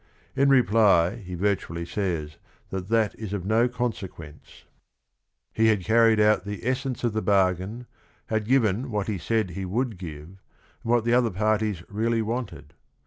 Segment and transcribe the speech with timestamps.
[0.35, 2.37] In reply he vi rtually says
[2.71, 4.31] that that fe of no consequencj
[4.63, 4.65] u
[5.53, 7.85] He had carried out the essence of the bargain,
[8.25, 10.37] had given what he said he would give and
[10.81, 12.73] what the other parties really wanted.